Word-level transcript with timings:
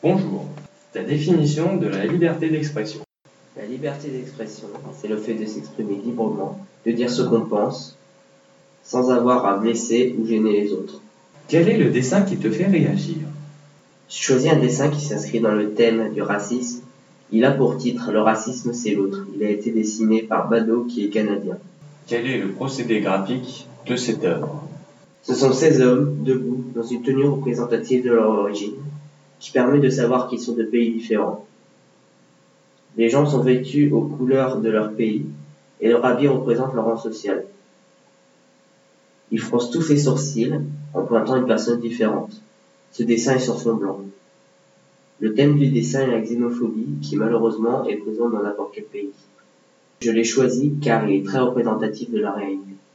Bonjour. 0.00 0.44
Ta 0.92 1.02
définition 1.02 1.76
de 1.76 1.88
la 1.88 2.06
liberté 2.06 2.48
d'expression. 2.48 3.00
La 3.56 3.66
liberté 3.66 4.06
d'expression, 4.08 4.68
c'est 4.96 5.08
le 5.08 5.16
fait 5.16 5.34
de 5.34 5.44
s'exprimer 5.44 5.96
librement, 5.96 6.64
de 6.86 6.92
dire 6.92 7.10
ce 7.10 7.22
qu'on 7.22 7.40
pense, 7.40 7.96
sans 8.84 9.10
avoir 9.10 9.44
à 9.44 9.56
blesser 9.56 10.14
ou 10.16 10.24
gêner 10.24 10.60
les 10.60 10.72
autres. 10.72 11.02
Quel 11.48 11.68
est 11.68 11.76
le 11.78 11.90
dessin 11.90 12.22
qui 12.22 12.36
te 12.36 12.48
fait 12.48 12.66
réagir? 12.66 13.16
J'ai 14.08 14.22
choisi 14.22 14.48
un 14.48 14.60
dessin 14.60 14.88
qui 14.88 15.00
s'inscrit 15.00 15.40
dans 15.40 15.54
le 15.56 15.70
thème 15.70 16.12
du 16.14 16.22
racisme. 16.22 16.84
Il 17.32 17.44
a 17.44 17.50
pour 17.50 17.76
titre 17.76 18.12
Le 18.12 18.20
racisme 18.20 18.72
c'est 18.72 18.92
l'autre. 18.92 19.26
Il 19.34 19.42
a 19.42 19.50
été 19.50 19.72
dessiné 19.72 20.22
par 20.22 20.48
Bado 20.48 20.84
qui 20.84 21.06
est 21.06 21.08
canadien. 21.08 21.58
Quel 22.06 22.24
est 22.28 22.38
le 22.38 22.52
procédé 22.52 23.00
graphique 23.00 23.66
de 23.84 23.96
cette 23.96 24.24
œuvre? 24.24 24.62
Ce 25.24 25.34
sont 25.34 25.52
ces 25.52 25.80
hommes, 25.80 26.22
debout, 26.22 26.66
dans 26.72 26.84
une 26.84 27.02
tenue 27.02 27.24
représentative 27.26 28.04
de 28.04 28.10
leur 28.10 28.30
origine, 28.30 28.76
qui 29.40 29.50
permet 29.50 29.80
de 29.80 29.90
savoir 29.90 30.28
qu'ils 30.28 30.40
sont 30.40 30.54
de 30.54 30.64
pays 30.64 30.92
différents. 30.92 31.46
Les 32.96 33.08
gens 33.08 33.26
sont 33.26 33.42
vêtus 33.42 33.90
aux 33.92 34.02
couleurs 34.02 34.60
de 34.60 34.68
leur 34.68 34.92
pays, 34.92 35.26
et 35.80 35.88
leur 35.88 36.04
habit 36.04 36.28
représente 36.28 36.74
leur 36.74 36.84
rang 36.84 36.96
social. 36.96 37.44
Ils 39.30 39.40
froncent 39.40 39.70
tous 39.70 39.88
les 39.88 39.98
sourcils 39.98 40.54
en 40.94 41.02
pointant 41.04 41.36
une 41.36 41.46
personne 41.46 41.80
différente. 41.80 42.32
Ce 42.92 43.02
dessin 43.02 43.36
est 43.36 43.40
sur 43.40 43.60
fond 43.60 43.74
blanc. 43.74 44.00
Le 45.20 45.34
thème 45.34 45.58
du 45.58 45.68
dessin 45.68 46.02
est 46.02 46.10
la 46.10 46.20
xénophobie, 46.20 46.98
qui 47.02 47.16
malheureusement 47.16 47.86
est 47.86 47.96
présente 47.96 48.32
dans 48.32 48.42
n'importe 48.42 48.72
quel 48.74 48.84
pays. 48.84 49.10
Je 50.00 50.10
l'ai 50.10 50.24
choisi 50.24 50.74
car 50.80 51.08
il 51.08 51.20
est 51.20 51.24
très 51.24 51.40
représentatif 51.40 52.10
de 52.10 52.20
la 52.20 52.32
réalité. 52.32 52.78